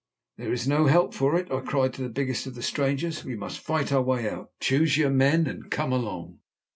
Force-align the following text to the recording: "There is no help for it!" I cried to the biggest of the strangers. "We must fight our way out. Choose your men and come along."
"There 0.37 0.51
is 0.51 0.67
no 0.67 0.87
help 0.87 1.13
for 1.13 1.37
it!" 1.37 1.51
I 1.51 1.59
cried 1.59 1.93
to 1.93 2.01
the 2.01 2.09
biggest 2.09 2.47
of 2.47 2.55
the 2.55 2.63
strangers. 2.63 3.23
"We 3.23 3.35
must 3.35 3.59
fight 3.59 3.91
our 3.91 4.01
way 4.01 4.27
out. 4.27 4.49
Choose 4.59 4.97
your 4.97 5.11
men 5.11 5.45
and 5.45 5.69
come 5.69 5.91
along." 5.93 6.39